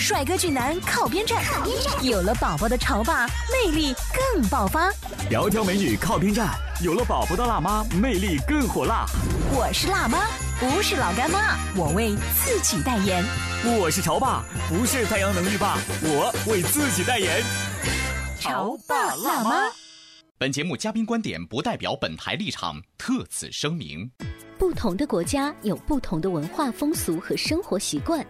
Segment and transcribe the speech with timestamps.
[0.00, 1.44] 帅哥俊男靠边站，
[2.02, 3.94] 有了宝宝的潮爸魅力
[4.32, 4.90] 更爆发。
[5.30, 9.04] 窈窕美女靠边站，有了宝宝的辣妈魅力更火辣。
[9.52, 10.26] 我是辣妈，
[10.58, 13.22] 不是老干妈，我为自己代言。
[13.78, 17.42] 我是潮爸，不是太阳能浴霸，我为自己代言。
[18.40, 19.70] 潮爸辣妈。
[20.38, 24.10] 本节目嘉宾观点不代表本台立场，特此声明。
[24.58, 28.24] 不同的国家有不同的文化风俗和生活习惯。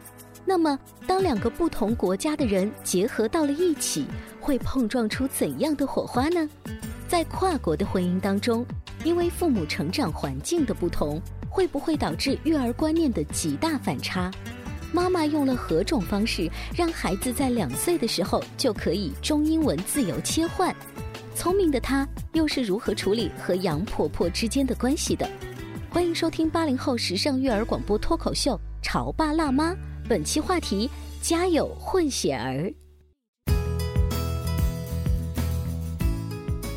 [0.44, 4.06] 那么，当两个不同国家的人结合到了一起，
[4.40, 6.48] 会碰撞出怎样的火花呢？
[7.06, 8.64] 在跨国的婚姻当中，
[9.04, 14.30] 因为父母成长环境的不同，会不会导致育儿观念的极大反差？
[14.92, 20.74] 妈妈用了何种方式让孩子在两岁的时候就可以中英文自由切换？
[21.34, 25.28] 聪明的她又是如何处理和杨婆婆之间的关系的？
[25.90, 28.52] 欢迎收听八零后时尚育儿广播脱口秀
[28.82, 29.72] 《潮爸辣妈》。
[30.10, 30.90] 本期话题：
[31.22, 32.74] 家有混血儿。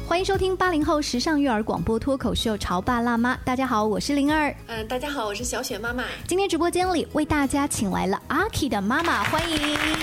[0.06, 3.34] 欢迎收听八零后时尚育儿广播脱口秀《潮爸辣妈》。
[3.44, 4.54] 大家好，我是灵儿。
[4.68, 6.04] 嗯，大家好，我是小雪妈妈。
[6.28, 9.58] 今天直播间里为大家请来了阿 K 的妈妈，欢迎。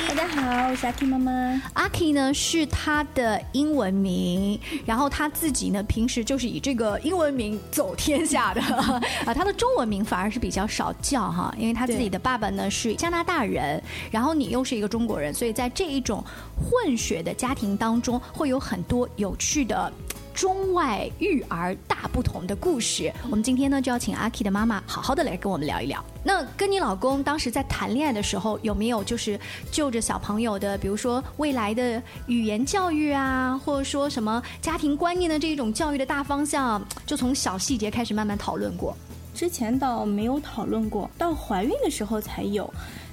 [0.09, 1.63] 大家好，我是阿 K 妈妈。
[1.75, 8.61] 阿 K 呢是她的英文名，然后她自己呢平时就是以这个英文名走天下的
[9.25, 9.35] 啊。
[9.35, 13.81] 她的中文名反而是比较少叫哈，因为她自己的爸爸呢是加拿大人，
[14.11, 16.25] 然后你又是一个中国人，所以在这一种
[16.57, 19.90] 混血的家庭当中，会有很多有趣的。
[20.33, 26.03] 中外育儿大不同的故事，我们今天呢就要请阿 K 的妈妈好好的来跟我们聊一聊。
[26.25, 29.39] 那跟你老公当时在谈恋爱的时候，有没有就是
[29.71, 38.97] 就着小朋友的，比如说未来的语言教育啊，或者说什么家庭观念的这一种教育的大方向，就从小细节开始慢慢讨论过？
[39.35, 42.73] 之前倒没有讨论过，到怀孕的时候才有。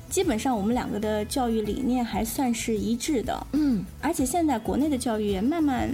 [0.09, 5.89] 基本上我们两个的教育理念还算是一致的，嗯，而且现在国内的教育也慢慢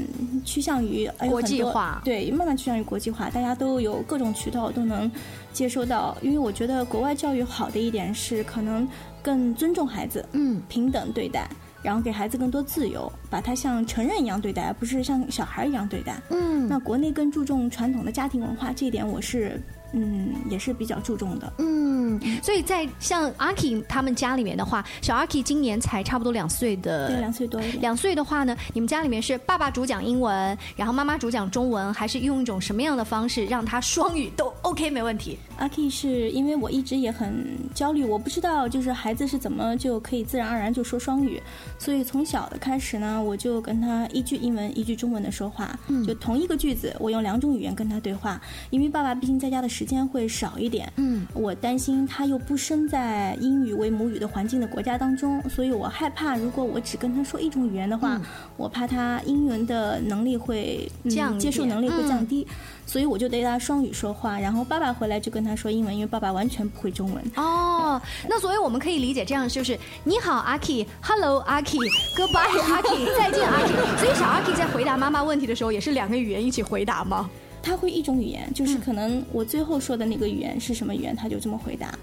[0.46, 5.12] 趋向于国际化，对，慢慢趋向于国际化，大家都有各种渠道都能
[5.52, 6.16] 接收到。
[6.22, 8.88] 因为我觉得国外教育好的一点是，可能
[9.22, 11.50] 更尊重孩子，嗯，平等对待，
[11.82, 16.22] 然后给孩子更多自由，把他像成人一样对待，而不是像小孩一样对待。
[16.30, 19.60] 嗯，那国内更注重传统的家庭文化，这一点我是。
[19.94, 21.54] 嗯，也是比较注重的。
[21.60, 27.82] 嗯，所以在像阿 K 他们家里面的话，小阿 K 今年才差不多两岁的，对，两岁多一点。
[27.82, 35.38] 两岁的话呢，你们家里面是爸爸主讲英文，然后妈妈主讲中文，还是用一种什么样的方式让他双语都 OK 没问题？
[35.58, 41.40] 阿 K 是因为我一直也很焦虑，我不知道就是孩子是怎么就可以自然而然就说双语，
[41.78, 45.78] 所以从小的开始呢，我就跟他一句英文一句中文的说话，
[46.08, 49.83] 就同一个句子，我用两种语言跟他对话，因为爸爸毕竟在家的时。
[49.84, 58.18] 时间会少一点，嗯，我担心他又不生在英语为母语的环境的国家当中，所以我害怕，如果我只跟他说一种语言的话，
[58.56, 62.48] 我怕他英文的能力会降，接受能力会降低，
[62.86, 67.22] 所以我就对他双语说话，然后爸爸回来就跟他说英文，因为爸爸完全不会中文。
[67.36, 73.98] 哦，那所以我们可以理解这样，就是你好阿 K，Hello 阿 K，Goodbye 阿 K，再见阿 K。
[73.98, 77.30] 所以小阿 K 在回答妈妈问题的时候，也是两个语言一起回答吗？
[77.64, 81.98] 他会一种语言，就是可能我最后说的那个语言是什么语言，他就这么回答。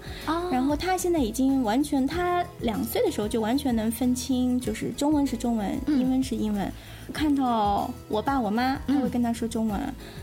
[0.51, 6.69] 然后他现在已经完全，他两岁的时候就完全能分清，就是中文是中文，英文是英文。
[7.11, 9.79] 看到我爸我妈，他会跟他说中文；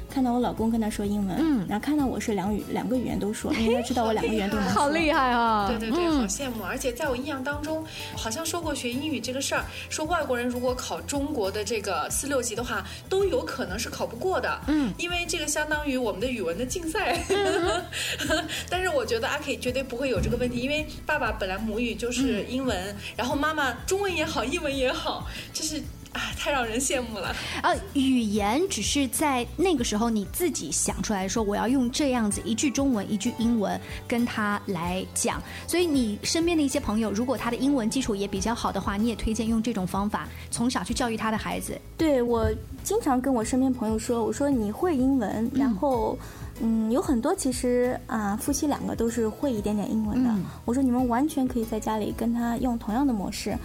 [0.09, 1.37] 看到我老公跟他说英文。
[1.39, 4.73] 嗯，然后看到我是两语两个语言都说，因为他知道我两个语言都能说。
[4.81, 5.69] 好厉害啊！
[5.69, 6.63] 对对对，好羡慕。
[6.65, 7.85] 而且在我印象当中，
[8.17, 14.61] 好像说过学英语这个事儿，说外国人如果考中国的这个四六级的话，都有可能是考不过的。
[14.67, 17.19] 嗯，因为这个相当于我们的语文的竞赛。
[18.71, 25.83] 但是我觉得阿 K 绝对不会有这个问题，因为爸爸本来母语就是英文，然后妈妈中文也好，英文也好，这是。
[26.13, 27.35] 啊，太让人羡慕了。
[27.63, 35.43] 呃，语言只是在那个时候你自己想出来说，我要用这样子一句中文一句英文跟他来讲。
[35.67, 41.79] 所以你身边的一些朋友，如果他的英文基础也比较好的话，你也推荐用这种方法从小去教育他的孩子。
[41.97, 42.49] 对我
[42.83, 46.19] 经常跟我身边朋友说，我说你会英文，然后。
[46.61, 50.35] 嗯，有很多其实啊，夫妻两个都是会一点点英文的。
[50.65, 53.57] 我说你们完全可以在家里跟他用同样的模式，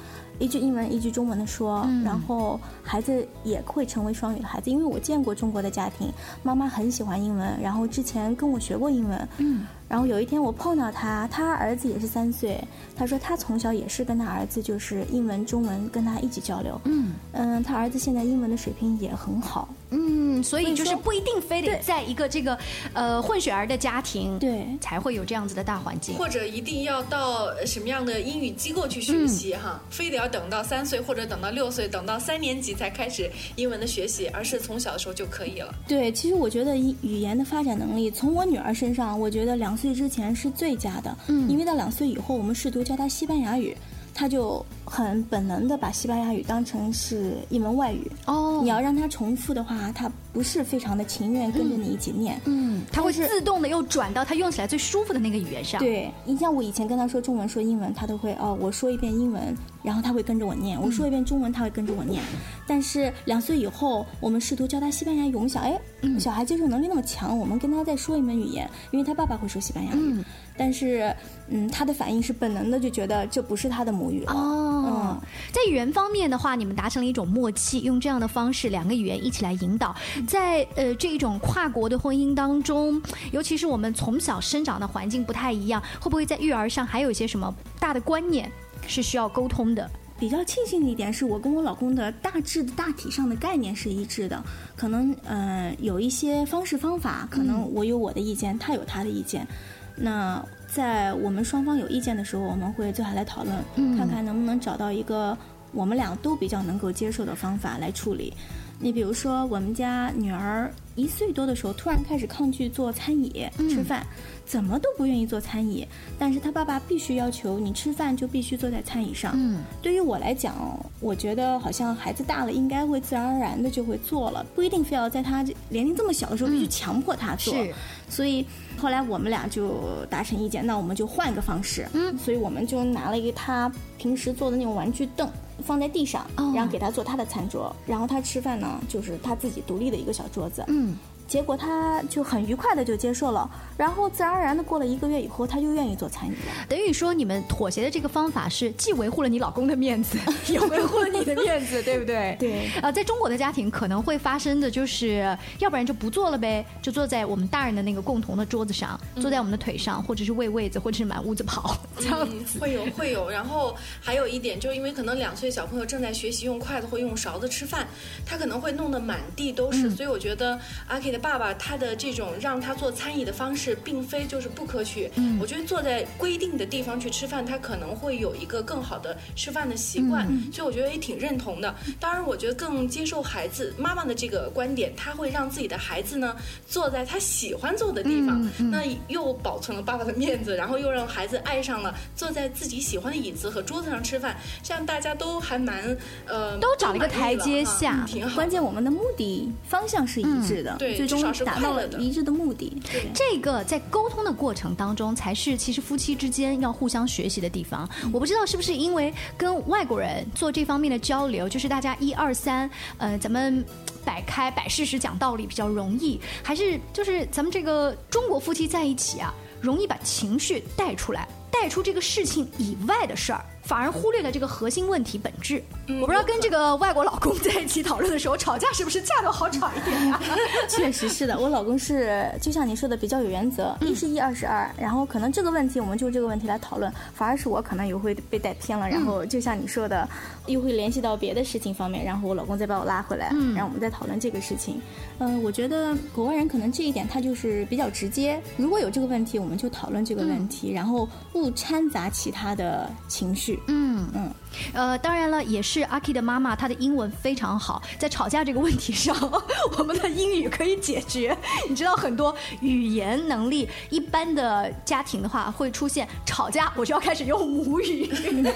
[0.44, 4.70] 一句英文一句中文的说，然后孩子也会成为双语的孩子。
[4.70, 6.12] 因为我见过中国的家庭，
[6.44, 9.28] 妈妈很喜欢英文，然后之前跟我学过英文。
[9.38, 9.66] 嗯。
[9.88, 12.62] 然后有一天我碰到他，他儿子也是三岁。
[12.96, 16.82] 他说他从小也是跟他儿子就是英文、中文跟他一起交流。
[16.86, 19.70] 嗯嗯，他儿子现在英文的水平也很好。
[19.94, 22.58] 嗯，所以就是不一定非得在一个这个
[22.94, 35.72] 呃混血儿的家庭对才会有这样子的大环境，或者一定要到什么样的英语机构去学习哈，非得要等到三岁或者等到六岁，等到三年级才开始英文的学习，而是从小的时候就可以了。
[35.88, 39.78] 对，其实我觉得语言的发展能力，从我女儿身上，我觉得两。
[39.84, 43.76] 岁之前是最佳的，嗯，因为到两岁以后，我们试图教她西班牙语，
[44.14, 48.12] 他就很本能的把西班牙语当成是一门外语。
[48.26, 52.40] 哦，你要让他重复的话，他不是非常的情愿跟着你一起念。
[52.46, 55.80] 嗯，他会自动的又转到他用起来最舒服的那个语言上。
[55.80, 62.22] 对，你像我以前跟他说中文说英文，他都会哦，我说一遍英文，然后他会跟着我念；我说一遍中文，他会跟着我念。
[62.68, 65.80] 但是两岁以后，我们试图教他西班牙语，我们想，哎。
[66.20, 70.24] 小孩接受能力那么强，我们跟他再说一门语言，因为他爸爸会说西班牙语，
[70.56, 71.14] 但是，
[71.48, 74.32] 嗯，他的反应是本能的，就觉得这不是他的母语了。
[74.32, 75.18] 哦，
[75.52, 79.96] 在语言方面的话，你们达成了一种默契，用这样的方式，两个语言一起来引导，
[80.28, 83.02] 在呃这一种跨国的婚姻当中，
[83.32, 88.52] 尤其是我们从小生长的环境不太一样，会不会在育儿上还有一些什么大的观念
[88.86, 89.90] 是需要沟通的？
[90.20, 94.42] 比较庆幸的一点是我跟我老公的大致的大体上的概念是一致的，
[94.76, 99.46] 可能呃有一些方式方法，可能我有我的意见，他有他的意见。
[99.96, 105.38] 那在我们双方有意见的时候，我们会坐下来讨论，看看能不能找到一个
[105.72, 108.34] 我们俩都比较能够接受的方法来处理。
[108.80, 114.06] 你比如说，我们家女儿一岁多的时候，突然开始抗拒做餐椅吃饭。
[114.46, 115.88] 怎么都不愿意做餐椅，
[116.20, 119.32] 但是她爸爸必须要求你吃饭就必须坐在餐椅上。
[119.36, 120.54] 嗯，对于我来讲，
[121.00, 127.54] 我觉得好像孩子大了应该会自然而然的就会做了，不一定非要在他年龄这么小的时候必须强迫他做。
[127.54, 127.74] 是，
[128.10, 128.46] 所以
[128.78, 131.88] 后来我们俩就达成意见，那我们就换个方式。
[131.94, 135.28] 嗯，所以我们就拿了一个他平时坐的那种玩具凳
[135.66, 140.64] 放在地上，然后给他做他的餐桌，然后他吃饭呢就是他自己独立的一个小桌子。
[140.68, 140.96] 嗯。
[141.34, 146.38] 结果他就很愉快的就接受了，然后自然而然的过了一个月以后，他就愿意做餐饮了。
[146.70, 150.16] 等于说你们妥协的这个方法是既维护了你老公的面子，
[150.48, 152.38] 也维护了你的面子，对不对？
[152.40, 152.70] 对。
[152.84, 162.60] 啊，在中国的家庭可能会发生的就是，要不然就不做了呗，就坐在我们大人的那个共同的桌子上，坐在我们的腿上，或者是喂位子，或者是满屋子跑，这样子。
[162.60, 163.28] 会有会有。
[163.28, 167.88] 然后还有一点，就是因为可能两岁小朋友正在学习用筷子或用勺子吃饭，
[168.24, 171.96] 他可能会弄得满地都是，所以我觉得阿 K 的爸爸他的。
[172.04, 175.10] 这种让他做餐饮的方式，并非就是不可取。
[175.16, 180.28] 嗯，我觉得坐在规定的地方去吃饭，他可能会有一个更好的吃饭的习惯。
[180.52, 181.74] 所以我觉得也挺认同的。
[181.98, 186.36] 当然，我觉得更接受孩子妈妈的这个观点，他会让自己的孩子呢
[186.68, 195.96] 坐在他喜欢坐的地方，那又保存了爸爸的面子，然后又让孩子爱上了坐在自己喜欢的椅子和桌子上吃饭，这样大家都还蛮
[196.28, 198.36] 呃都找了一个台阶下，挺好。
[198.36, 201.88] 关键我们的目的方向是一致的，对，最终达到了。
[202.00, 202.82] 一致的目的，
[203.14, 207.88] 这个在沟通的过程当中，才是其实夫妻之间要互相学习的地方。
[208.12, 213.64] 我不知道是不是因为跟外国人做这方面的交流，就是大家一二三，呃，咱们
[214.04, 223.46] 摆开摆事实讲道理比较容易，还是就是咱们这个中国夫妻在一起啊，容易把情绪带出来，带出这个事情以外的事儿。
[223.64, 225.64] 反而忽略了这个核心问题本质。
[226.00, 230.20] 我不知道跟这个外国老公在一起讨论的时候，吵架是不是架都好吵一点呀？
[230.70, 234.70] 确实是的，我老公是就像你说的比较有原则，一是一，二是二。
[234.78, 238.88] 然后可能这个问题我们就这个问题来讨论，反而是我可能又会被带偏了。
[238.88, 240.08] 然后就像你说的，
[240.48, 244.82] 又会联系到别的事情方面，然后我老公再把我拉回来，然后我们再讨论这个事情。
[245.26, 248.42] 嗯，我觉得国外人可能这一点他就是比较直接。
[248.58, 253.44] 如果有这个问题，我们就讨论这个问题，然后不掺杂其他的情绪。
[253.44, 253.60] 绪。
[253.68, 254.32] 嗯嗯，
[254.74, 259.14] 呃，当然了，也是阿 K 的妈妈，她的英文非常好，在吵架这个问题上，
[259.78, 261.36] 我们的英语可以解决。
[261.68, 268.54] 你知道，很多语言能力一般的家庭的话，会出现吵架，我就要开始用母语， 对不对？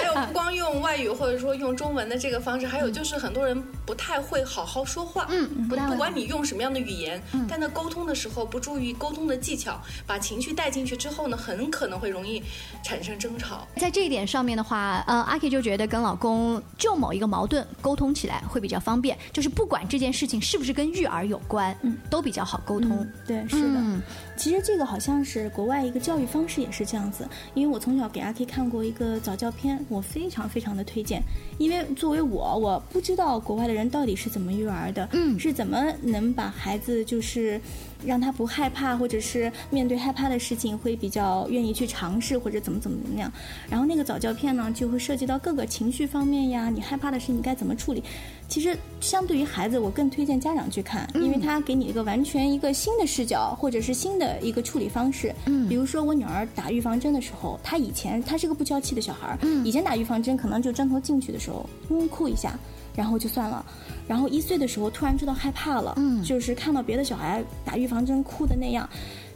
[0.00, 5.26] 还有不光用外语或者说用中文的这个方式，还有就是很多人不太会好好说话。
[5.30, 12.42] 嗯不不管你用什么样的语言，但在沟通的时候不注意沟通的技巧，把情绪带进去之后呢，很可能会容易
[12.84, 13.66] 产生争吵。
[13.76, 23.06] 在这一点上面的话，呃，阿 K 就觉得跟老公就某一个矛盾沟通起来会比较方便，就是不管这件事情是不是跟育儿有关，嗯，都比较好沟通。
[23.26, 23.80] 对，是的。
[23.80, 24.02] 嗯
[24.38, 31.20] 其实这个好像是国外一个教育方式也是这样子，因为我从小给阿 K 看过一个早教片，我非常非常的推荐。
[31.58, 37.60] 因为作为我，我不知道国外的人到底是怎么育儿的，嗯是怎么能把孩子就是
[38.04, 43.32] 让他不害怕，或者是面对害怕的事情会比较愿意去尝试，或者怎么怎么怎么样。
[43.68, 48.02] 然后那个早教片呢，就会涉及到各个情绪方面呀，你害怕的事你该怎么处理。
[48.48, 55.34] 其实相对于孩子，我更推荐家长去看，因为他给你一个完全一个新的视角，或者是新的一个处理方式。
[55.44, 62.58] 嗯，比如说我女儿打预防针的时候，她以前她是个不娇气的小孩儿，嗯，以前打预防针可能就针头进去的时候，嗯，哭一下。
[62.96, 63.64] 然后就算了，
[64.08, 68.88] 然后一岁的时候突然知道害怕了，嗯，就是看到别的小孩打预防针哭的那样，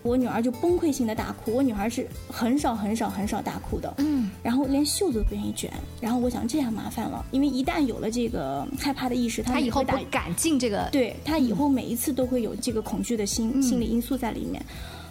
[0.03, 1.53] 我女儿就崩溃性的大哭。
[1.53, 5.71] 我女儿是很少很少很少大哭的，嗯，然后连袖子都不愿意卷。
[6.01, 14.65] 然后我想这样麻烦了，因为一旦有了这个害怕的意识，她以后不敢进这个，对她以后每一次都会有这个恐惧的心、心理因素在里面。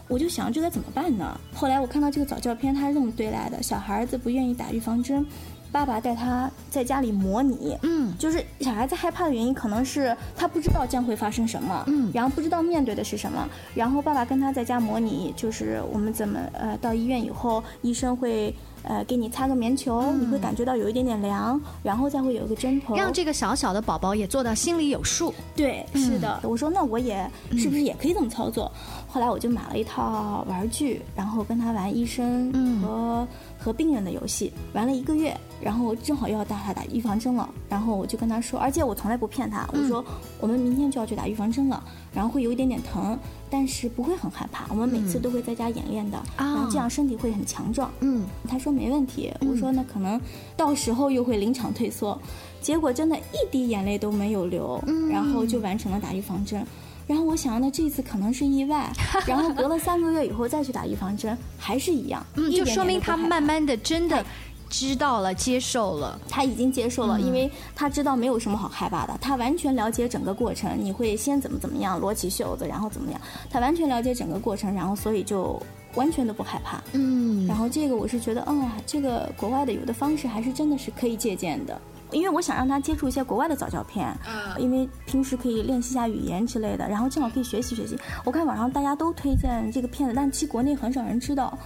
[0.08, 1.40] 我就想这该怎么办呢？
[1.54, 5.26] 后来我看到这个早教片，他是这么对待的：小孩子不愿意打预防针，
[5.72, 12.12] 爸爸带他在家里模拟，嗯，就是小孩子害怕的原因可能是他不知道将会发生什么，嗯。
[12.14, 25.34] 然后不知道面对的是什么，然后爸爸跟他在家模拟，就是我们怎么呃到医院以后，医生会呃给你擦个棉球，你会感觉到有一点点凉，然后再会有一个针头，让这个小小的宝宝也做到心里有数。
[25.56, 26.40] 对，是的。
[26.44, 28.70] 我说那我也是不是也可以这么操作？
[29.08, 32.52] 后来我就买了一套玩具，然后跟他玩医生
[32.82, 33.28] 和、
[33.64, 40.04] 和病人的游戏，玩了一个月，然后正好又要带他打预防针了，然后我就跟他说，而且我从来不骗他，我说
[40.40, 43.16] 我们明天就要去打预防针了，然后会有一点点疼，
[43.52, 47.92] 但是不会很害怕，我们每次都会在家演练的，然后这样身体会很强壮。
[48.00, 50.20] 嗯，他说没问题，我说那可能
[50.58, 52.20] 到时候又会临场退缩，
[52.62, 56.66] 结果真的一滴眼泪都没有流，然后就完成了打预防针。
[57.12, 58.90] 然后我想，那这次可能是意外，
[59.28, 62.26] 然后隔了三个月以后再去打预防针，还是一样，
[62.56, 64.26] 就说明他慢慢的真的
[64.70, 66.18] 知道了、接受了。
[66.30, 70.72] 他已经接受了，因为他知道没有什么好害怕的，他完全了解整个过程。
[70.82, 75.62] 你会先怎么怎么样，罗起袖子，然后怎么样，他完全了解整个过程，然后所以就
[75.96, 76.82] 完全都不害怕。
[76.94, 81.82] 嗯然后这个我是觉得，嗯，这个国外的有的方式还是真的是可以借鉴的。
[82.12, 87.98] 因为我想让他接触一些国外的早教片，嗯因为平时可以练习一下语言之类的，然后正好可以学习学习。
[88.24, 91.58] 我看网上大家都推荐这个片子，但其实国内很少人知道。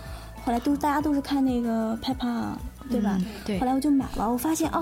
[0.45, 2.49] 后来都大家都是看那个 Peppa，
[2.87, 3.15] 对吧？
[3.17, 4.79] 嗯对后来我就买了，我发现啊，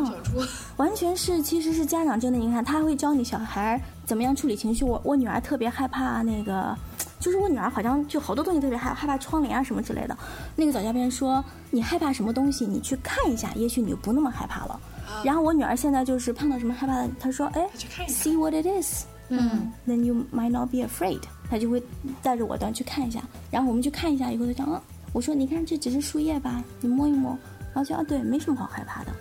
[0.75, 4.83] 完全是其实是家长真的，你看他会教你小孩怎么样处理情绪。
[4.83, 6.77] 我我女儿特别害怕那个，
[7.17, 10.17] 就是我女儿好像就好多东西特别害害怕窗帘啊什么之类的。
[10.57, 11.41] 那个早教片说，
[11.71, 14.77] 你害怕什么东西，你去看一下，也许你就不那么害怕了。
[15.23, 18.23] 然后我女儿现在就是碰到什么害怕的，她说，哎他去看一下。
[18.23, 21.21] ，see what it is，嗯，then you might not be afraid。
[21.49, 21.81] 她就会
[22.21, 24.81] 带着我的去看一下，然后我们去看一下以后，她讲，啊，
[25.13, 27.37] 我说你看这只是树叶吧，你摸一摸，
[27.73, 29.11] 然后就啊对，没什么好害怕的。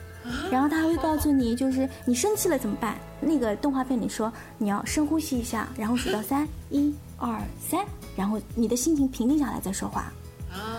[0.52, 2.94] 然后他还会告诉你，就是你生气了怎么办？
[3.20, 7.84] 那个动画片里说你要深呼吸一下，然后数到三，一二三，
[8.14, 10.12] 然后你的心情平静下来再说话。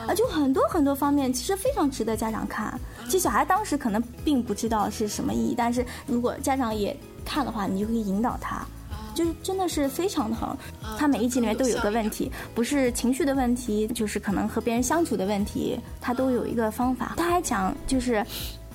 [0.08, 2.80] 啊，就很多很多方面，其实非常值得家长看。
[3.06, 8.66] 其实小孩当时可能并不知道是什么意义，但是如果家长也看的话，你就可以引导他。
[9.14, 10.58] 就是真的是非常的好，
[10.98, 17.14] 他每一集里面都有个问题，不是情绪的问题，就是可能和别人相处的问题，他都有一个方法。
[17.18, 18.26] 他还讲就是。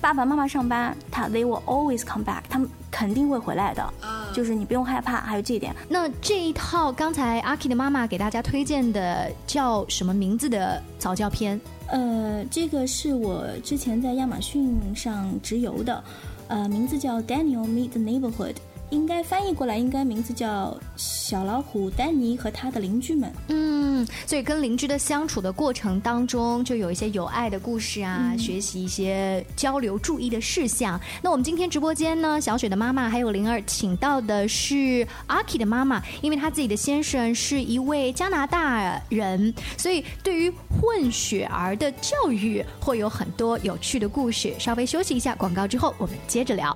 [0.01, 3.93] 爸爸妈妈上班，他 they will always come back，他们肯定会回来的，
[4.33, 5.19] 就是你不用害怕。
[5.21, 11.59] 还有这一点，那这一套刚才阿 K 的妈妈给大家推荐的叫什么名字的早教片？
[11.87, 16.03] 呃，这个是我之前在亚马逊上直邮的，
[16.47, 18.55] 呃，名字叫 Daniel Meet the Neighborhood。
[18.89, 23.31] 应该翻译过来，应该名字叫小老虎丹尼和他的邻居们。
[23.49, 30.99] 嗯，所以跟邻居的相处的过程当中，就有一些有爱的故事啊，学习一些交流注意的事项。
[31.21, 44.53] 那我们今天直播间呢，小雪的妈妈还有灵儿请到的是阿 K 的妈妈，因为她自己的先生是一位加拿大人，所以对于混血儿的教育会有很多有趣的故事。
[44.57, 46.75] 稍微休息一下广告之后，我们接着聊。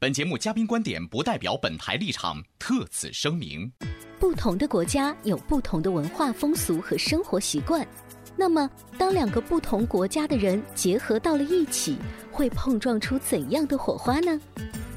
[0.00, 3.70] 本节目嘉宾观点不代表本台立场，特此声明。
[4.18, 7.86] 不同的国家有不同的文化风俗和生活习惯，
[8.34, 8.66] 那么
[8.96, 11.98] 当两个不同国家的人结合到了一起，
[12.32, 14.40] 会碰撞出怎样的火花呢？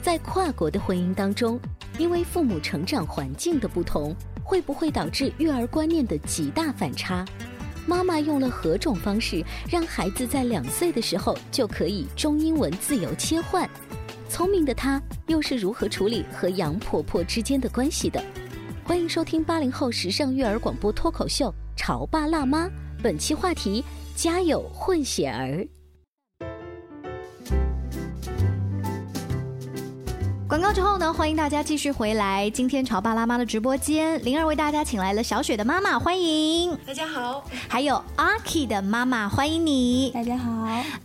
[0.02, 1.60] 在跨国的婚姻当中，
[1.98, 7.26] 因为父母成长环境的不同，会不会导致育儿观念的极大反差？
[7.86, 13.70] 妈妈用了何种方式让孩子在两岁的时候就可以中英文自由切换？
[14.34, 18.20] 聪明的她又是如何处理和杨婆婆之间的关系的？
[18.84, 22.66] 欢迎收听八零后时尚育儿广播脱口秀《潮爸辣妈》，
[23.04, 23.86] 本期话题：
[24.16, 25.64] 家有混血儿。
[30.54, 32.48] 广告之后呢，欢迎大家继续回来。
[32.52, 40.12] 今天潮爸辣妈的直播间，灵儿为大家请来了小雪的妈妈，欢迎；大家好，还有阿 K 的妈妈，欢迎你。
[40.12, 40.52] 大家好，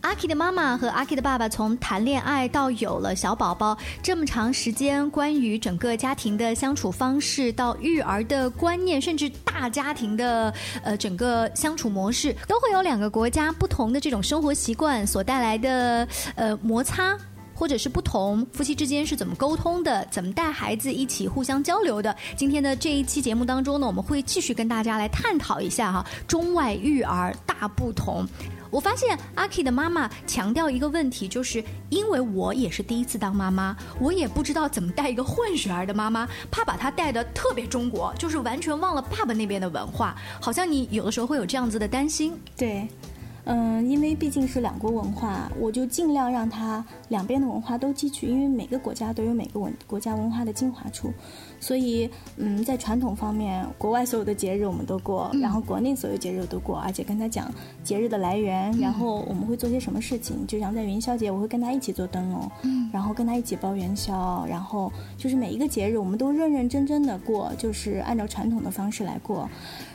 [0.01, 10.53] 阿 K 的妈妈和阿 K 的爸爸从谈恋爱到有了小宝宝这么长时间，关于整个家庭的相处方式，到育儿的观念，甚至大家庭的
[10.83, 17.17] 呃整个相处模式，都会有两个国家不同的这种生活习惯所带来的呃摩擦。
[17.59, 22.15] 或者是不同夫妻之间是怎么沟通的，怎么带孩子一起互相交流的。
[22.37, 28.25] 今天的这一期节目当中呢，我们会继续跟大家来探讨一下哈，中外育儿大不同。
[28.71, 40.15] 我发现阿 K 的妈妈强调一个问题，就是因为我也是第一次当妈妈，我也不知道怎么带一个混血儿的妈妈，怕把她带的特别中国，就是完全忘了爸爸那边的文化。
[40.39, 42.39] 好像你有的时候会有这样子的担心。
[42.55, 42.87] 对。
[43.51, 51.11] 嗯，因为毕竟是两国文化，我就尽量让他两边的文化都汲取，因为每个国家都有每个文国家文化的精华处，
[51.59, 52.07] 所以
[52.37, 57.51] 嗯，在传统方面，国外所有的节日我们都过，然后国内所有节日都过，而且跟他讲
[57.83, 69.49] 节日的来源，然后我们会做些什么事情，就像在元宵节，我会跟他一起做灯笼，嗯，然后跟他一起包元宵，然后就是每一个节日我们都认认真真的过，就是按照传统的方式来过。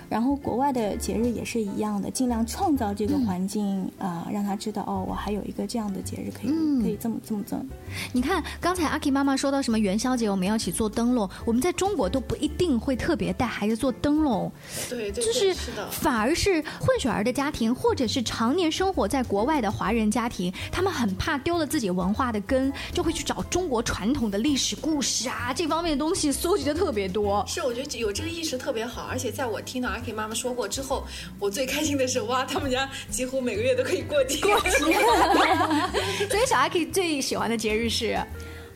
[0.09, 7.64] 然后国外的节日也是一样的，尽量创造这个环境啊、呃让他知道哦，我还有一个这样的节日可以、可以这么这么这么。
[8.12, 14.51] 你看，刚才阿 K 妈妈说到什么元宵节我们要一起做灯笼，我们在中国都不一定会特别带孩子做灯笼，
[14.88, 15.55] 对对，就是。
[15.90, 27.45] 反而是混血儿的家庭，或者是常年生活在国外的华人家庭，他们很怕丢了自己文化的根，就会去找中国传统的历史故事啊这方面的东西，搜集的特别多。
[27.47, 31.07] 是，我觉得有这个意识特别好，而且在我听到阿 K 妈妈说过之后，
[31.39, 34.41] 我最开心的是，哇，他们家几乎每个月都可以过节。
[34.41, 34.79] 过节，
[36.29, 38.19] 所以小阿 K 最喜欢的节日是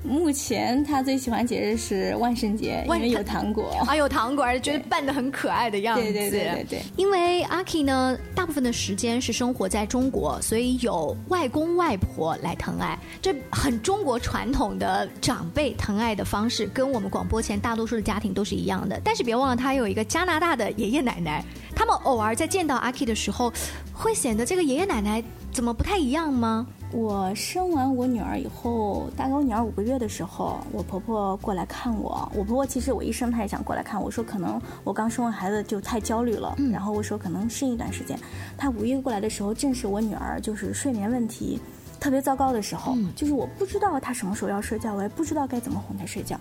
[0.04, 3.70] 目前他最喜欢节日是万圣节，因万为有糖果。
[3.86, 6.02] 啊有糖果，而且觉得扮的很可爱的样子。
[6.02, 6.82] 对对对对对。
[6.96, 19.00] 因为阿 K 呢，大部分的时间是生活在中国，所以有外公外婆来疼爱，这很中国传统的长辈疼爱的方式，跟我们广播前大多数的家庭都是一样的。
[19.04, 23.52] 但是别忘了，他有一个加拿大的爷爷奶奶，他们偶尔在见到阿 K 的时候，
[23.92, 26.66] 会显得这个爷爷奶奶怎么不太一样吗？
[26.90, 32.26] 我生完我女儿以后，大概我女儿五个月的时候，我婆婆过来看我。
[32.34, 38.18] 我婆婆其实我一生她也想过来看我，说可能我刚生完孩子就太焦虑了，然后我说可能适应一段时间。
[38.56, 41.60] 她五月过来的时候，正是我女儿就是睡眠问题
[42.00, 46.40] 特别糟糕的时候，就是我不知道她什么时候要睡觉，我也不知道该怎么哄她睡觉。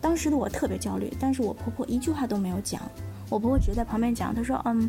[0.00, 2.80] 当时的我特别焦虑，但是我婆婆一句话都没有讲。
[3.28, 4.88] 我婆婆只是在旁边讲，她说嗯。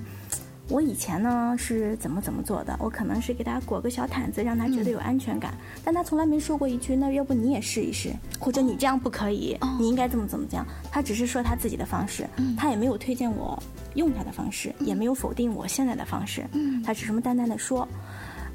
[0.69, 2.77] 我以前呢是怎么怎么做的？
[2.79, 5.51] 我可能是给他裹个小毯子，让他觉得有安全感。
[5.83, 13.61] 但他从来没说过一句：“那要不你也试一试？”或者“你这样不可以，你应该怎么怎么讲。”他只是说他自己的方式，他也没有推荐我
[13.95, 16.45] 用他的方式，也没有否定我现在的方式。
[16.85, 17.87] 他只是么淡淡的说：“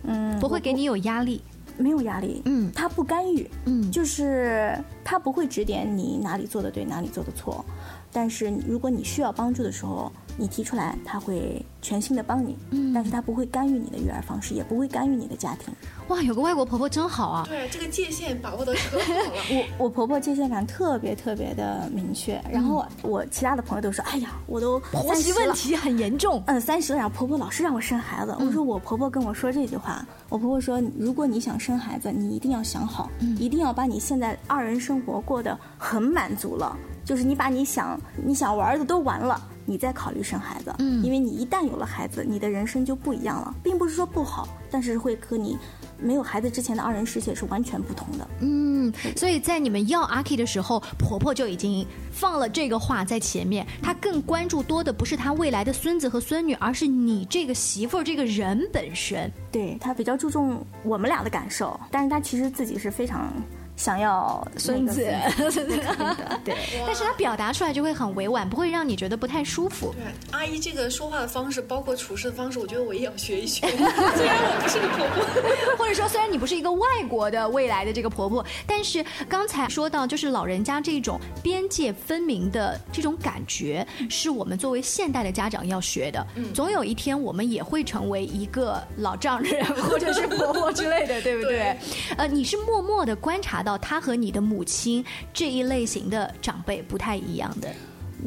[0.06, 1.42] 嗯，不会给你有压力，
[1.76, 2.42] 没有压力。
[2.44, 7.64] 嗯，他不干预，嗯，就是他不会指点你哪里做的对，哪里做的错。
[8.12, 10.12] 但是如果你需要帮助的时候。
[10.36, 15.72] 你提出来，他会全心的帮你，嗯，但是他不会干预你的育儿方式，也不会干预你的家庭。
[16.08, 17.44] 哇，有个外国婆婆真好啊！
[17.48, 19.42] 对，这个界限把握的可好了。
[19.50, 26.42] 我我婆婆界限感特别特别的明确，然后我其他的朋友都说，哎呀，我都婆媳问题很严重。
[26.46, 28.36] 嗯，三十了，然后婆婆老是让我生孩子。
[28.40, 39.40] 我说我婆婆跟我说这句话，我婆婆说，如果你想生孩子，你一定要想好，一定要把你现在二人生活过得很满足了，就是你把你想你想玩的都玩了。
[39.66, 45.56] 你再考虑生孩子，嗯，因为你一旦有了孩子，你的人生就不一样了，并不是说不好，但是会和你
[45.98, 48.28] 没有孩子之前的二人世界是完全不同的。
[48.40, 59.30] 嗯，所以在你们要阿 K 的时候，婆婆就已经放了这个话在前面，她更关注多的不是她未来的孙子和孙女，而是你这个媳妇儿这个人本身。
[59.50, 63.32] 对她比较注重我们俩的感受，但是她其实自己是非常。
[63.76, 65.02] 想要孙子，
[66.44, 66.54] 对，
[66.86, 69.92] 但是他表达出来就会很委婉，不会让你觉得不太舒服。
[69.94, 73.66] 对，阿姨这个说话的方式，包括处事的方式，我觉得我也要学一学。
[74.14, 75.24] 虽然我不是个婆婆，
[75.76, 86.24] 或者说虽然你不是一个外国的未来的这个婆婆，但是刚才说到就是老人家这种边界分明的这种感觉，是我们作为现代的家长要学的。
[86.36, 91.76] 嗯，总有一天我们也会成为一个老丈人或者是婆婆之类的，对不对？
[92.16, 93.63] 呃，你是默默的观察。
[93.64, 97.72] 到他和你的母亲这一类型的长辈不太一样的。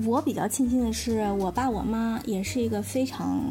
[0.05, 3.41] 我比较庆幸的是，我爸我妈也是一个非常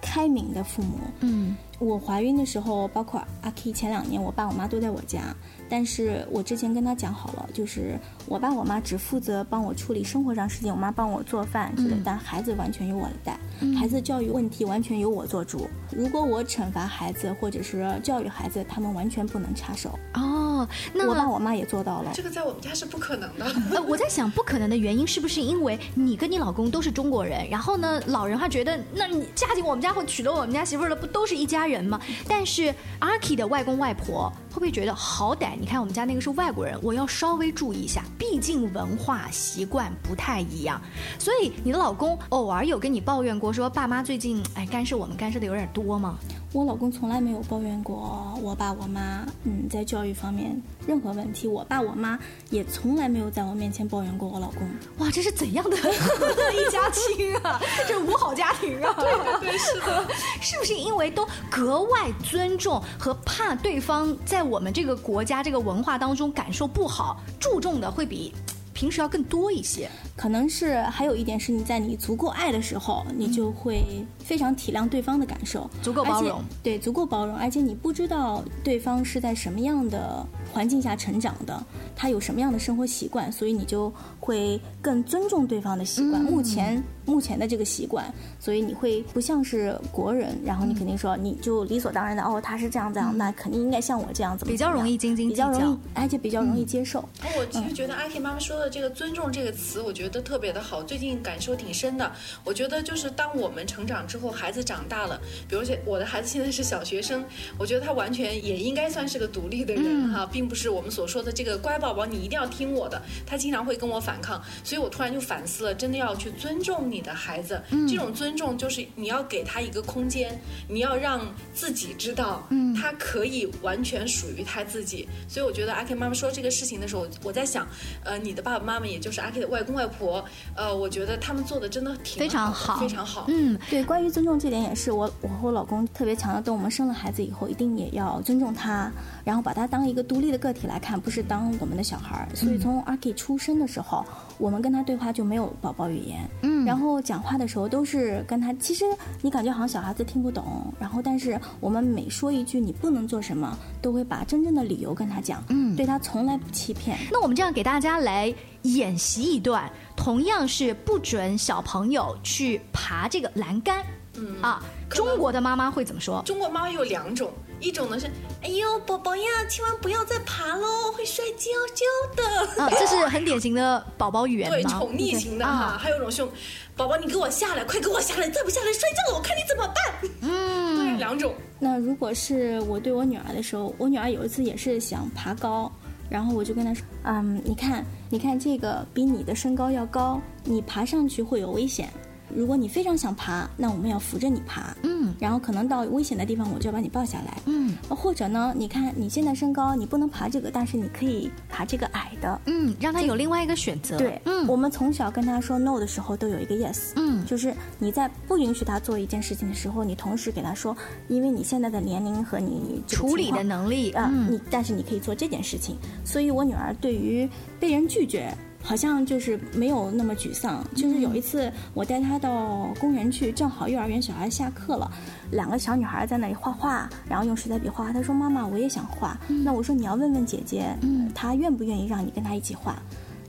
[0.00, 0.98] 开明的父母。
[1.20, 5.34] 嗯，我怀孕的时候，包括阿 K 前两年，我爸我妈都在我家。
[5.68, 13.38] 但是我之前跟他讲好了，就是我爸我妈只负责帮我处理生活上事情，我妈帮我做饭之类，但孩子完全由我来带，
[13.78, 15.68] 孩子教育问题完全由我做主。
[15.90, 19.98] 如果我惩罚孩子或者是教育孩子，他们完全不能插手。
[20.14, 22.10] 哦，那我爸我妈也做到了。
[22.12, 23.46] 这个在我们家是不可能的。
[23.72, 32.00] 呃，我在想，不可能的原因是不是因为你跟你老公都是中国人，然后呢，老人还觉得，那你嫁进我们家或娶了我们家媳妇儿了，不都是一家人人吗？
[32.28, 35.52] 但是阿 K 的外公外婆会不会觉得，好歹？
[35.58, 40.80] 你看我们家那个是外国人，我要稍微注意一下，毕竟文化习惯不太一样。
[41.18, 46.18] 所以你的老公偶尔有跟你抱怨过，说爸妈最近哎干涉我们干涉的有点多吗？
[46.52, 52.18] 我老公从来没有抱怨过我爸我妈，嗯，在教育方面任何问题，我爸我妈
[52.50, 54.68] 也从来没有在我面前抱怨过我老公。
[54.98, 57.60] 哇，这是怎样的 一家亲啊？
[57.86, 58.92] 这五好家庭啊！
[58.98, 60.04] 对对对，是的，
[60.40, 68.34] 是不是因为都格外尊重和怕对方在我们这个国家这个文化当中感受不好，注重的会比？
[68.80, 73.84] 平时要更多一些，可能是还有一点是你在你足够爱的时候，你就会
[74.24, 81.62] 非常体谅对方的感受，足够包容，对，足够包容，而且你不知道对方是在什么样的环境下成长的，
[81.94, 86.22] 他有什么样的生活习惯，所以你就会更尊重对方的习惯。
[86.22, 86.82] 目前。
[87.04, 95.50] 目前的这个习惯，所以你会不像是国人，然后你肯定说你就理所当然的哦，他是这样这样，那肯定应该像我这样子，比较容易斤斤计较，
[95.94, 97.06] 而且比较容易接受。
[97.36, 102.10] 我其实觉得阿 K 妈妈说的这个“尊重”这个词，我觉得特别的好，最近感受挺深的。
[102.44, 107.24] 我觉得就是当我们成长之后，孩子长大了，比如说我的孩子现在是小学生，
[107.58, 113.00] 我觉得他完全也应该算是个独立的人哈，并不是我们所说的这个乖宝宝，你一定要听我的。
[113.26, 116.99] 他经常会跟我反抗，所以我突然就反思了，真的要去尊重你。
[117.00, 125.08] 你的孩子，这种尊重就是你要给他一个空间，你要让自己知道，嗯，他可以完全属于他自己。
[125.26, 127.66] 所以我觉得阿 K 妈妈说这个事情的时候，我在想，
[128.04, 130.22] 呃，你的爸爸妈妈，也就是阿 K 的外公外婆，
[130.54, 133.24] 呃，我觉得他们做的真的挺非常好，非常好。
[133.28, 138.92] 嗯，对，关于尊重这点也是我我和我老公特别强调，等我们生了孩子以后，一定也要尊重他，
[139.24, 142.28] 然后把他当一个独立的个体来看，不是当我们的小孩儿。
[142.36, 144.04] 所以从阿 K 出生的时候。
[144.40, 148.86] 我们跟他对话就没有宝宝语言，嗯，然后讲话的时候都是跟他，其实
[149.20, 156.96] 你感觉好像小孩子听不懂，然后但是我们每说一句你不能做什么，都会把真正的理由跟他讲，嗯，对他从来不欺骗。
[157.12, 163.84] 那我们这样给大家来演习一段，同样是不准小朋友去爬这个栏杆，
[164.16, 166.22] 嗯啊，中国的妈妈会怎么说？
[166.24, 167.30] 中国妈妈有两种。
[167.60, 168.06] 一种呢是，
[168.42, 171.84] 哎呦，宝宝呀，千万不要再爬喽，会摔跤跤
[172.16, 172.62] 的。
[172.62, 175.52] 啊，这是很典型的宝宝语言对，宠溺型的哈。
[175.52, 176.28] 啊还有一种凶，
[176.76, 180.10] 宝宝你给我下来，快给我下来，再不下来摔跤了，我看你怎么办。
[180.22, 181.34] 嗯，对，两种。
[181.58, 185.70] 那如果是我对我女儿的时候，我女儿有一次也是想爬高，
[186.08, 191.92] 然后我就跟她说，嗯，你看，你看这个比你的身高要高，你爬上去会有危险。
[192.34, 197.38] 如果你非常想爬，那我们要扶着你爬，嗯然后可能到危险的地方，我就要把你抱下来。
[197.46, 202.40] 嗯或者呢，你看你现在身高，你不能爬这个，但是你可以爬这个矮的。
[202.46, 203.98] 嗯，让他有另外一个选择。
[203.98, 206.92] 对，嗯我们从小跟他说 no 的时候，都有一个 yes。
[206.96, 210.76] 嗯就是你在不允许他做一件事情的时候，你同时给他说，
[211.08, 215.76] 因为你现在的年龄和你处理的能力啊、嗯你但是你可以做这件事情。
[216.04, 218.32] 所以我女儿对于被人拒绝。
[218.62, 224.90] 好像就是没有那么沮丧，就是有一次我带她到公园去，正好幼儿园小孩下课了，
[225.30, 227.92] 两个小女孩在那里画画，然后用水彩笔画画。
[227.92, 229.18] 她说：“妈妈，我也想画。
[229.28, 232.76] 那我说：“你要问问姐姐，嗯她愿不愿意让你跟她一起画？”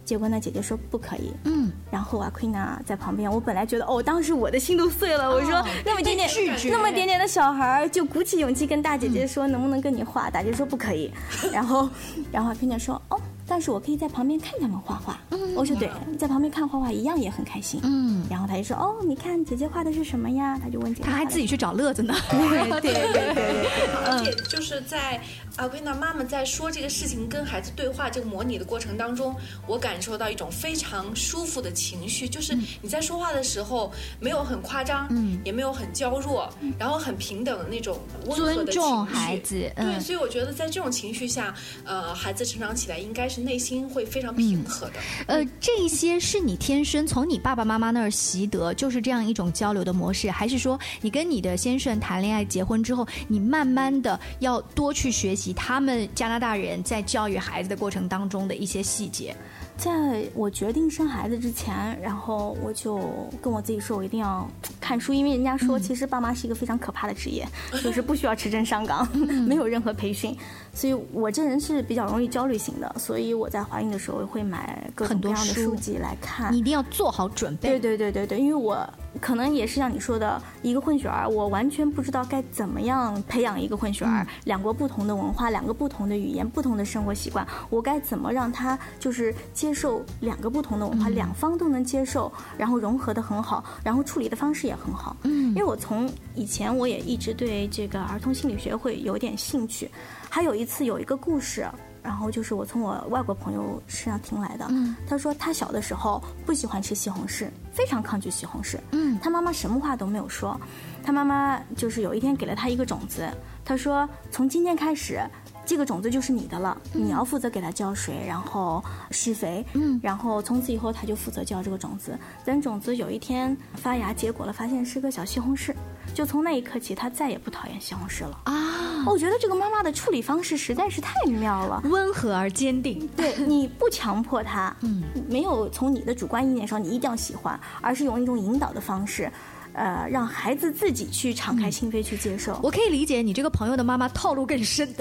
[0.03, 1.31] 结果呢，姐姐说不可以。
[1.45, 5.29] 嗯，然后啊，Queen 啊在旁边，我本来觉得哦，当时我的心都碎了。
[5.29, 11.09] 我说那么点点拒绝那么点点的小孩儿，就鼓起勇气跟大姐姐说能不能跟你画，大姐说不可以。
[11.53, 11.87] 然后，
[12.29, 13.17] 然后 Queen 说哦，
[13.51, 15.19] 但是我可以在旁边看他们画画。
[15.53, 17.81] 我说对，在旁边看画画一样也很开心。
[17.83, 20.57] 嗯，然后他就说哦，你看姐姐画的是什么呀？
[20.57, 22.15] 他就问姐姐，他还自己去找乐子呢。
[22.31, 23.77] 对 对对对。
[24.05, 25.19] 而且就是在
[25.57, 29.35] 阿奎娜妈妈在说这个事情跟孩子对话这个模拟的过程当中，
[29.67, 38.79] 我感受到一种非常舒服的情绪，就是你在说话的时候没有很夸张，嗯也没有很娇弱，然后很平等的那种温和的尊情绪。
[38.79, 44.93] 重孩子嗯对，所以我觉得在这种情绪下，呃，孩子成长起来应该是内心会非常平和的。
[45.27, 59.35] 呃，这一些是你天生从你爸爸妈妈那儿习得，就是这样一种交流的模式，还是说你跟你的先生谈恋爱、结婚之后，你慢慢的要多去学习他们加拿大人在教育孩子的过程当中的一些细节？
[59.77, 62.99] 在我决定生孩子之前，然后我就
[63.41, 64.47] 跟我自己说，我一定要
[64.79, 67.47] 看书，因为人家说其实爸妈是一个非常可怕的职业，
[67.83, 69.07] 就是不需要持证上岗，
[69.47, 70.37] 没有任何培训，
[70.73, 76.61] 所以我这人是比较容易焦虑型的，所以我在怀孕的时候会买各种各样的书书籍来看你一。
[76.61, 77.67] 定要做好准备。
[77.67, 78.87] 对对对对对，因为我
[79.19, 84.25] 可能也是像你说的一个混血儿，我完全不知道该怎么样培养一个混血儿。
[84.45, 95.17] 两国不同的文化，两个不同的语言，不同的生活习惯，我该怎么让他就是接受两个不同的文化，两方都能接受，然后融合的很好，然后处理的方式也很好。
[95.23, 99.91] 嗯因为我从以前我也一直对这个儿童心理学会有点兴趣，
[100.31, 101.67] 还有一次有一个故事。
[102.03, 108.79] 然后就是我从我外国朋友身上听来的，嗯他说他小的时候不喜欢吃西红柿，非常抗拒西红柿。
[108.91, 110.59] 嗯他妈妈什么话都没有说，
[111.03, 113.29] 他妈妈就是有一天给了他一个种子，
[113.63, 115.21] 他说从今天开始。
[115.65, 122.17] 这个种子就是你的了，你要负责给它浇水，然后施肥，嗯然后从此以后它就负责浇这个种子。
[122.43, 125.73] 等种子有一天发芽结果了，发现是个小西红柿，
[126.13, 128.39] 就从那一刻起，它再也不讨厌西红柿了。
[128.45, 131.81] 啊，我觉得这个妈妈的处理方式实在是太妙了。
[131.85, 133.07] 温和而坚定。
[133.15, 139.31] 对 你不强迫它，嗯，没有从你的主观意念上你一定要喜欢，而是用一种引导的方式，
[139.73, 142.59] 呃，让孩子自己去敞开心扉去接受。
[142.61, 144.87] 我可以理解你这个朋友的妈妈套路更深。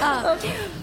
[0.00, 0.22] 啊，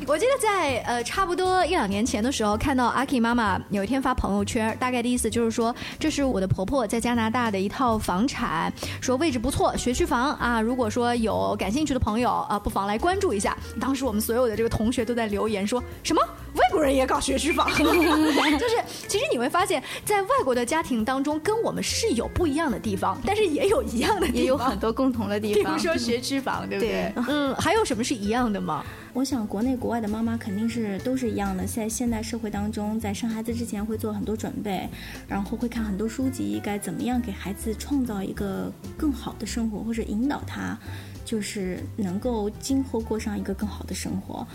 [0.08, 13.56] 我记得在呃差不多一两年前的时候，看到阿 K 妈妈有一天发朋友圈，大概的意思就是说，这是我的婆婆在加拿大的一套房产，说位置不错，学区房啊，如果说有感兴趣的朋友啊，不妨来关注一下。
[13.80, 16.22] 当时我们所有的这个同学都在留言说什么
[16.56, 18.76] 外国人也搞学区房， 就是
[19.08, 25.92] 其实你会发现在外国的家庭当中，跟我们是有不一样的地方，但是也有一样的地方，也有很多共同的地方比如。
[25.92, 27.14] 说学区房，对不对？
[27.28, 28.84] 嗯，还有什么是一样的吗？
[29.14, 34.88] 我想国内国外的妈妈肯定是都是一样的，在现代社会当中，在生孩子之前会做很多准备，
[35.28, 40.78] 然后会看很多书籍，该怎么样给孩子创造一个更好的生活，或者引导他，
[41.26, 44.48] 就是能够今后过上一个更好的生活。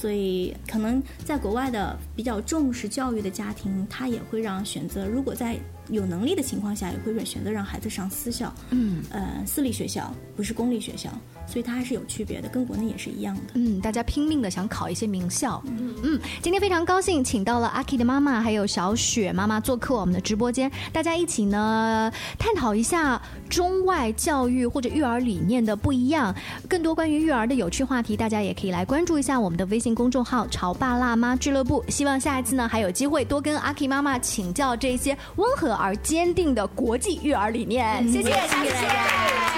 [0.00, 5.56] 所以，可能在国外的比较重视教育的家庭，他也会让选择，如果在
[5.88, 9.02] 有能力的情况下，也会选择让孩子上私校，嗯。
[9.10, 11.10] 呃，私立学校，不是公立学校，
[11.48, 13.42] 所以它还是有区别的，跟国内也是一样的。
[13.54, 15.62] 嗯，大家拼命的想考一些名校。
[16.02, 26.34] 嗯，今天非常高兴，请到了阿 K 的妈妈还有小雪妈妈做客我们的直播间，大家一起呢探讨一下中外教育或者育儿理念的不一样，
[26.68, 31.82] 更多关于育儿的有趣话题，大家也可以来关注一下我们的微信公众号“潮爸辣妈俱乐部”。
[31.88, 38.06] 希望下一次呢还有机会多跟阿 K 妈妈请教这些温和而坚定的国际育儿理念。
[38.10, 39.57] 谢谢，谢谢大家。